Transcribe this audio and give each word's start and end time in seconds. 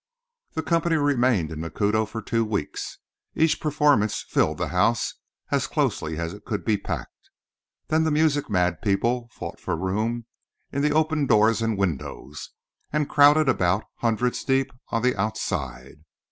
The 0.53 0.63
company 0.63 0.95
remained 0.95 1.51
in 1.51 1.59
Macuto 1.59 2.07
for 2.07 2.23
two 2.23 2.43
weeks. 2.43 2.97
Each 3.35 3.59
performance 3.61 4.23
filled 4.27 4.57
the 4.57 4.69
house 4.69 5.13
as 5.51 5.67
closely 5.67 6.17
as 6.17 6.33
it 6.33 6.43
could 6.43 6.65
be 6.65 6.75
packed. 6.75 7.29
Then 7.89 8.03
the 8.03 8.09
music 8.09 8.49
mad 8.49 8.81
people 8.81 9.29
fought 9.31 9.59
for 9.59 9.75
room 9.77 10.25
in 10.71 10.81
the 10.81 10.89
open 10.91 11.27
doors 11.27 11.61
and 11.61 11.77
windows, 11.77 12.49
and 12.91 13.07
crowded 13.07 13.47
about, 13.47 13.83
hundreds 13.97 14.43
deep, 14.43 14.71
on 14.89 15.03
the 15.03 15.15
outside. 15.15 15.99